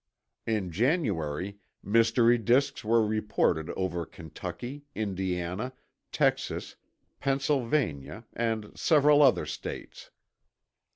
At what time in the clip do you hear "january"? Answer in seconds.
0.71-1.59